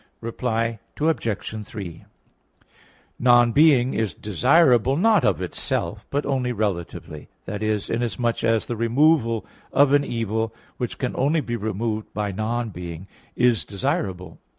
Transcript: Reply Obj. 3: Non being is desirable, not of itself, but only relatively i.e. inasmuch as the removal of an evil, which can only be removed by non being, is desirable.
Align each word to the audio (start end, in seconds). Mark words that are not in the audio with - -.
Reply 0.19 0.79
Obj. 0.99 1.63
3: 1.67 2.03
Non 3.19 3.51
being 3.51 3.93
is 3.93 4.15
desirable, 4.15 4.97
not 4.97 5.23
of 5.23 5.43
itself, 5.43 6.07
but 6.09 6.25
only 6.25 6.51
relatively 6.51 7.29
i.e. 7.47 7.81
inasmuch 7.87 8.43
as 8.43 8.65
the 8.65 8.75
removal 8.75 9.45
of 9.71 9.93
an 9.93 10.03
evil, 10.03 10.55
which 10.77 10.97
can 10.97 11.15
only 11.15 11.39
be 11.41 11.55
removed 11.55 12.11
by 12.15 12.31
non 12.31 12.69
being, 12.71 13.05
is 13.35 13.63
desirable. 13.63 14.39